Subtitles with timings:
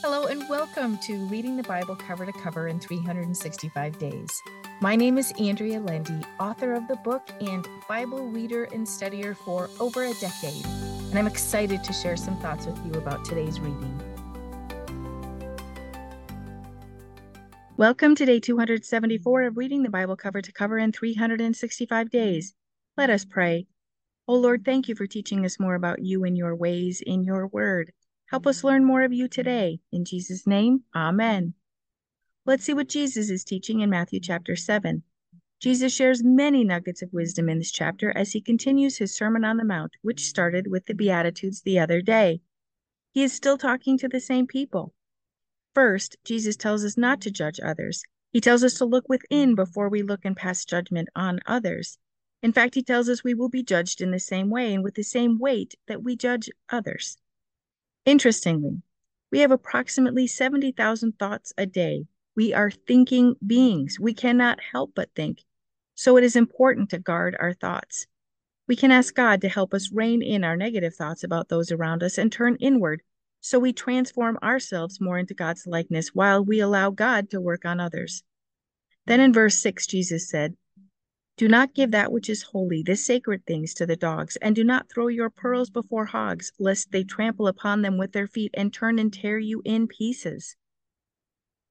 [0.00, 4.42] Hello, and welcome to Reading the Bible Cover to Cover in 365 Days.
[4.80, 9.68] My name is Andrea Lendy, author of the book and Bible reader and studier for
[9.80, 14.00] over a decade, and I'm excited to share some thoughts with you about today's reading.
[17.76, 22.54] Welcome to day 274 of Reading the Bible Cover to Cover in 365 Days.
[22.96, 23.66] Let us pray.
[24.28, 27.48] Oh Lord, thank you for teaching us more about you and your ways in your
[27.48, 27.92] word.
[28.28, 29.80] Help us learn more of you today.
[29.90, 31.54] In Jesus' name, amen.
[32.44, 35.02] Let's see what Jesus is teaching in Matthew chapter 7.
[35.60, 39.56] Jesus shares many nuggets of wisdom in this chapter as he continues his Sermon on
[39.56, 42.42] the Mount, which started with the Beatitudes the other day.
[43.12, 44.92] He is still talking to the same people.
[45.74, 48.04] First, Jesus tells us not to judge others.
[48.30, 51.96] He tells us to look within before we look and pass judgment on others.
[52.42, 54.96] In fact, he tells us we will be judged in the same way and with
[54.96, 57.16] the same weight that we judge others.
[58.08, 58.80] Interestingly,
[59.30, 62.06] we have approximately 70,000 thoughts a day.
[62.34, 64.00] We are thinking beings.
[64.00, 65.44] We cannot help but think.
[65.94, 68.06] So it is important to guard our thoughts.
[68.66, 72.02] We can ask God to help us rein in our negative thoughts about those around
[72.02, 73.02] us and turn inward
[73.42, 77.78] so we transform ourselves more into God's likeness while we allow God to work on
[77.78, 78.22] others.
[79.04, 80.56] Then in verse 6, Jesus said,
[81.38, 84.64] do not give that which is holy, the sacred things, to the dogs, and do
[84.64, 88.74] not throw your pearls before hogs, lest they trample upon them with their feet and
[88.74, 90.56] turn and tear you in pieces.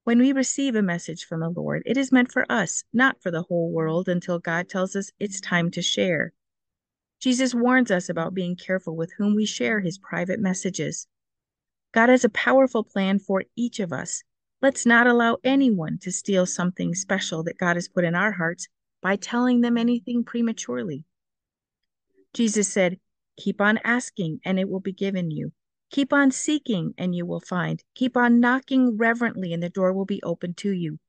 [0.06, 3.30] When we receive a message from the Lord, it is meant for us, not for
[3.30, 6.32] the whole world, until God tells us it's time to share.
[7.20, 11.08] Jesus warns us about being careful with whom we share his private messages.
[11.92, 14.24] God has a powerful plan for each of us.
[14.62, 18.70] Let's not allow anyone to steal something special that God has put in our hearts
[19.02, 21.04] by telling them anything prematurely.
[22.34, 23.00] Jesus said,
[23.38, 25.54] Keep on asking, and it will be given you.
[25.90, 27.84] Keep on seeking, and you will find.
[27.96, 31.00] Keep on knocking reverently, and the door will be opened to you.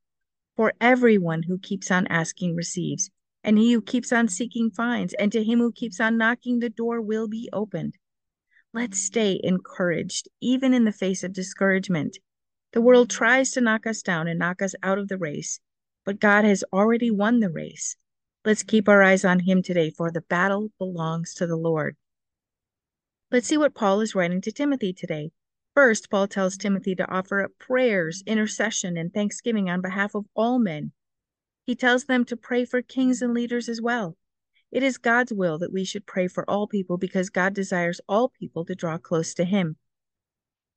[0.56, 3.10] For everyone who keeps on asking receives,
[3.42, 6.68] and he who keeps on seeking finds, and to him who keeps on knocking, the
[6.68, 7.96] door will be opened.
[8.74, 12.18] Let's stay encouraged, even in the face of discouragement.
[12.72, 15.60] The world tries to knock us down and knock us out of the race,
[16.08, 17.94] but God has already won the race.
[18.42, 21.98] Let's keep our eyes on Him today, for the battle belongs to the Lord.
[23.30, 25.32] Let's see what Paul is writing to Timothy today.
[25.74, 30.58] First, Paul tells Timothy to offer up prayers, intercession, and thanksgiving on behalf of all
[30.58, 30.92] men.
[31.66, 34.16] He tells them to pray for kings and leaders as well.
[34.72, 38.30] It is God's will that we should pray for all people because God desires all
[38.30, 39.76] people to draw close to Him.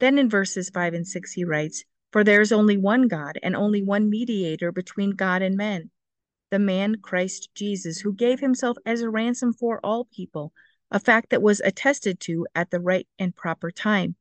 [0.02, 3.56] Then in verses 5 and 6, he writes, for there is only one God and
[3.56, 5.90] only one mediator between God and men,
[6.50, 10.54] the man Christ Jesus, who gave himself as a ransom for all people,
[10.92, 14.16] a fact that was attested to at the right and proper time.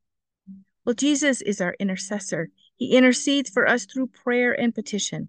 [0.85, 2.49] Well, Jesus is our intercessor.
[2.77, 5.29] He intercedes for us through prayer and petition.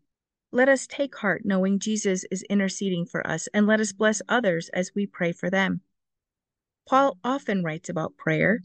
[0.52, 4.70] Let us take heart knowing Jesus is interceding for us, and let us bless others
[4.70, 5.82] as we pray for them.
[6.88, 8.62] Paul often writes about prayer.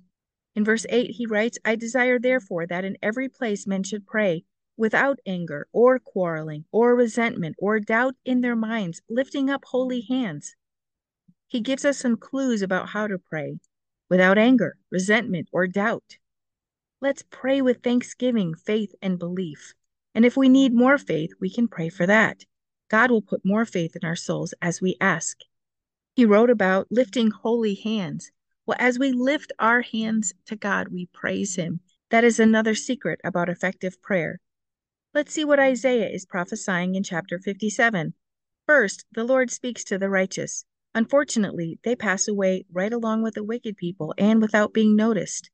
[0.56, 4.44] In verse 8, he writes, I desire therefore that in every place men should pray,
[4.76, 10.56] without anger, or quarreling, or resentment, or doubt in their minds, lifting up holy hands.
[11.46, 13.60] He gives us some clues about how to pray
[14.08, 16.16] without anger, resentment, or doubt.
[17.02, 19.74] Let's pray with thanksgiving, faith, and belief.
[20.14, 22.46] And if we need more faith, we can pray for that.
[22.88, 25.38] God will put more faith in our souls as we ask.
[26.14, 28.30] He wrote about lifting holy hands.
[28.66, 31.80] Well, as we lift our hands to God, we praise Him.
[32.10, 34.40] That is another secret about effective prayer.
[35.14, 38.14] Let's see what Isaiah is prophesying in chapter 57.
[38.66, 40.64] First, the Lord speaks to the righteous.
[40.96, 45.48] Unfortunately, they pass away right along with the wicked people and without being noticed.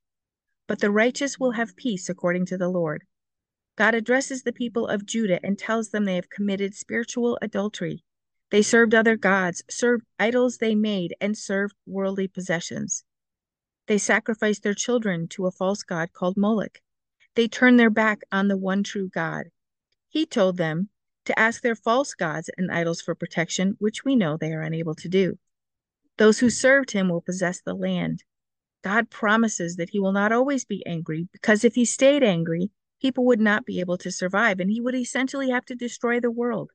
[0.67, 3.05] But the righteous will have peace according to the Lord.
[3.77, 8.05] God addresses the people of Judah and tells them they have committed spiritual adultery.
[8.53, 13.03] They served other gods, served idols they made, and served worldly possessions.
[13.87, 16.83] They sacrificed their children to a false god called Moloch.
[17.35, 19.47] They turned their back on the one true God.
[20.07, 20.91] He told them
[21.25, 24.97] to ask their false gods and idols for protection, which we know they are unable
[24.97, 25.39] to do.
[26.19, 28.23] Those who served him will possess the land.
[28.85, 33.25] God promises that he will not always be angry, because if he stayed angry, people
[33.25, 36.71] would not be able to survive, and he would essentially have to destroy the world.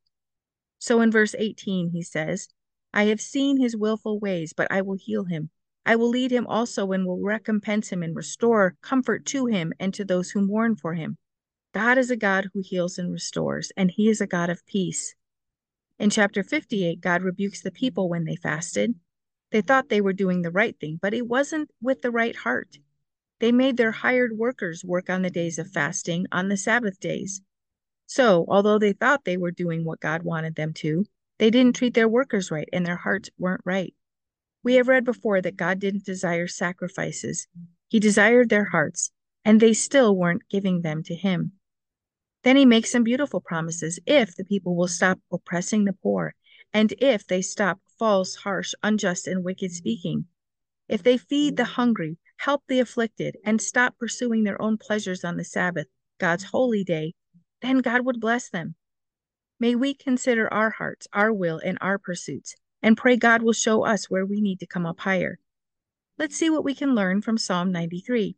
[0.80, 2.48] So in verse 18, he says,
[2.94, 5.50] I have seen his willful ways, but I will heal him.
[5.86, 9.94] I will lead him also and will recompense him and restore comfort to him and
[9.94, 11.18] to those who mourn for him.
[11.74, 15.16] God is a God who heals and restores, and he is a God of peace.
[16.00, 18.96] In chapter 58, God rebukes the people when they fasted.
[19.52, 22.78] They thought they were doing the right thing, but it wasn't with the right heart.
[23.40, 27.42] They made their hired workers work on the days of fasting on the Sabbath days.
[28.07, 31.06] So, although they thought they were doing what God wanted them to,
[31.39, 33.94] they didn't treat their workers right and their hearts weren't right.
[34.63, 37.48] We have read before that God didn't desire sacrifices,
[37.89, 39.12] He desired their hearts,
[39.44, 41.51] and they still weren't giving them to Him.
[42.44, 46.33] Then He makes some beautiful promises if the people will stop oppressing the poor,
[46.74, 50.27] and if they stop false, harsh, unjust, and wicked speaking.
[50.88, 55.36] If they feed the hungry, help the afflicted, and stop pursuing their own pleasures on
[55.36, 55.88] the Sabbath,
[56.19, 57.13] God's holy day,
[57.62, 58.75] then God would bless them.
[59.59, 63.86] May we consider our hearts, our will, and our pursuits, and pray God will show
[63.86, 65.39] us where we need to come up higher.
[66.19, 68.36] Let's see what we can learn from Psalm 93.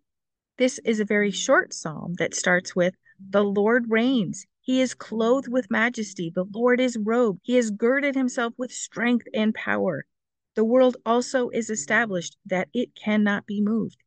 [0.58, 2.96] This is a very short psalm that starts with,
[3.30, 4.46] The Lord reigns.
[4.62, 6.30] He is clothed with majesty.
[6.30, 7.40] The Lord is robed.
[7.44, 10.06] He has girded himself with strength and power.
[10.56, 14.04] The world also is established that it cannot be moved.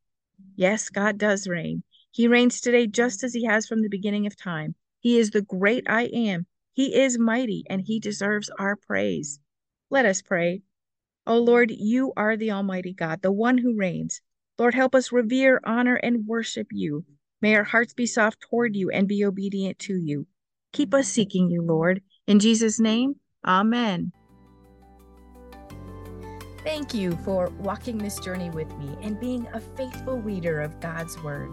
[0.54, 1.82] Yes, God does reign.
[2.10, 4.74] He reigns today just as he has from the beginning of time.
[5.02, 6.46] He is the great I am.
[6.72, 9.40] He is mighty and he deserves our praise.
[9.90, 10.62] Let us pray.
[11.26, 14.20] O Lord, you are the Almighty God, the one who reigns.
[14.58, 17.04] Lord, help us revere, honor, and worship you.
[17.40, 20.28] May our hearts be soft toward you and be obedient to you.
[20.72, 22.00] Keep us seeking you, Lord.
[22.28, 24.12] In Jesus' name, amen.
[26.62, 31.20] Thank you for walking this journey with me and being a faithful reader of God's
[31.24, 31.52] Word.